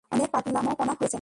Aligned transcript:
অনেক 0.11 0.27
পাগলামোপনা 0.33 0.93
হয়েছে! 0.99 1.17